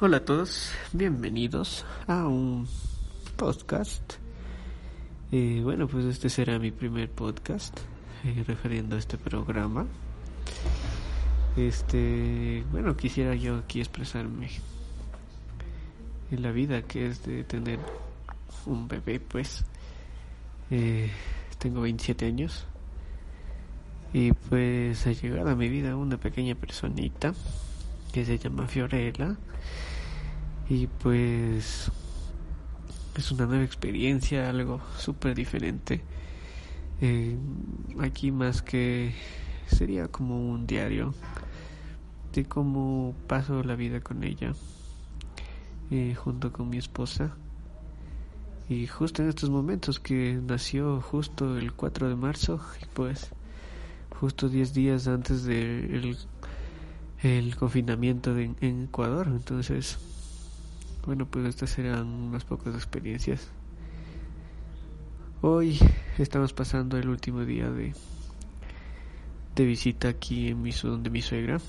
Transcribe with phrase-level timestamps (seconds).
[0.00, 2.68] Hola a todos, bienvenidos a un
[3.36, 4.14] podcast.
[5.32, 7.78] Eh, bueno, pues este será mi primer podcast
[8.24, 9.86] eh, referiendo a este programa.
[11.56, 14.50] Este, bueno, quisiera yo aquí expresarme
[16.30, 17.78] en la vida que es de tener
[18.66, 19.64] un bebé, pues.
[20.70, 21.10] Eh,
[21.58, 22.66] tengo 27 años
[24.14, 27.34] y pues ha llegado a mi vida una pequeña personita
[28.12, 29.36] que se llama Fiorella
[30.70, 31.90] y pues
[33.16, 36.00] es una nueva experiencia, algo súper diferente.
[37.00, 37.36] Eh,
[38.00, 39.12] aquí más que
[39.66, 41.12] sería como un diario
[42.32, 44.52] de cómo paso la vida con ella
[45.90, 47.34] eh, junto con mi esposa.
[48.68, 53.32] Y justo en estos momentos que nació justo el 4 de marzo, y pues
[54.20, 56.16] justo 10 días antes del
[57.22, 59.28] el confinamiento en Ecuador.
[59.28, 59.98] Entonces,
[61.06, 63.50] bueno, pues estas serán unas pocas experiencias.
[65.42, 65.78] Hoy
[66.16, 67.92] estamos pasando el último día de,
[69.54, 71.60] de visita aquí en mi, donde mi suegra.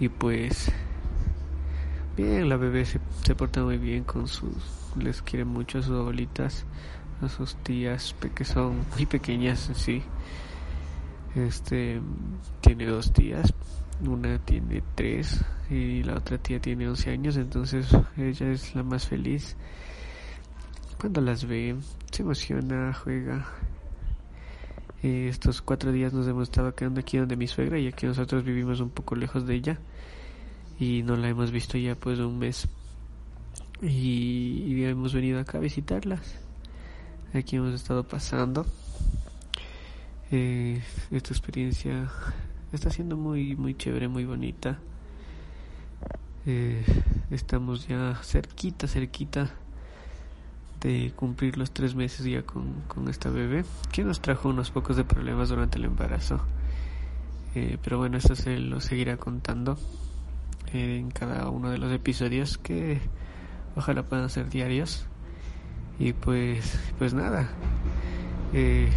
[0.00, 0.72] Y pues,
[2.16, 4.56] bien, la bebé se, se porta muy bien con sus,
[4.96, 6.64] les quiere mucho a sus abuelitas,
[7.22, 10.02] a sus tías, que son muy pequeñas, sí.
[11.34, 12.00] Este,
[12.60, 13.52] tiene dos tías,
[14.06, 19.06] una tiene tres y la otra tía tiene 11 años, entonces ella es la más
[19.06, 19.56] feliz.
[21.00, 21.76] Cuando las ve,
[22.10, 23.46] se emociona, juega.
[25.02, 28.42] Eh, estos cuatro días nos hemos estado quedando aquí donde mi suegra y aquí nosotros
[28.42, 29.78] vivimos un poco lejos de ella
[30.80, 32.66] y no la hemos visto ya pues un mes
[33.80, 36.40] y, y hemos venido acá a visitarlas.
[37.32, 38.66] Aquí hemos estado pasando.
[40.30, 42.10] Esta experiencia
[42.72, 44.78] está siendo muy muy chévere, muy bonita.
[46.46, 46.84] Eh,
[47.30, 49.50] estamos ya cerquita, cerquita
[50.80, 54.96] de cumplir los tres meses ya con, con esta bebé, que nos trajo unos pocos
[54.96, 56.40] de problemas durante el embarazo.
[57.54, 59.78] Eh, pero bueno, eso se lo seguirá contando
[60.72, 63.00] eh, en cada uno de los episodios que
[63.76, 65.06] ojalá puedan ser diarios.
[65.98, 67.48] Y pues, pues nada,
[68.52, 68.88] eh,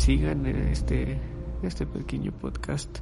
[0.00, 1.18] sigan este,
[1.62, 3.00] este pequeño podcast,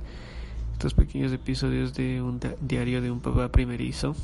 [0.73, 4.17] estos pequeños episodios de un diario de un papá primerizo.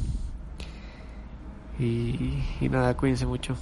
[1.79, 3.57] Y, y nada, cuídense mucho.